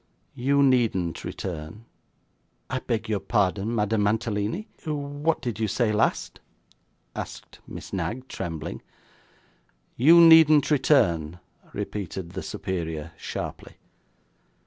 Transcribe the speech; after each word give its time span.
You 0.33 0.63
needn't 0.63 1.23
return.' 1.23 1.85
'I 2.71 2.79
beg 2.87 3.07
your 3.07 3.19
pardon, 3.19 3.75
Madame 3.75 4.01
Mantalini, 4.01 4.67
what 4.87 5.43
did 5.43 5.59
you 5.59 5.67
say 5.67 5.91
last?' 5.93 6.39
asked 7.15 7.59
Miss 7.67 7.93
Knag, 7.93 8.27
trembling. 8.27 8.81
'You 9.95 10.19
needn't 10.19 10.71
return,' 10.71 11.37
repeated 11.71 12.31
the 12.31 12.41
superior, 12.41 13.11
sharply. 13.15 13.75